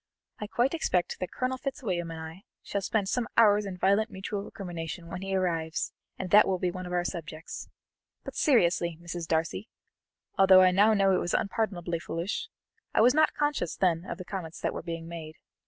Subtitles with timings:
[0.39, 4.41] "I quite expect that Colonel Fitzwilliam and I shall spend some hours in violent mutual
[4.41, 7.69] recrimination when he arrives, and that will be one of our subjects.
[8.23, 9.27] But, seriously, Mrs.
[9.27, 9.69] Darcy,
[10.39, 12.49] although I know now it was unpardonably foolish,
[12.95, 15.35] I was not conscious then of the comments that were being made.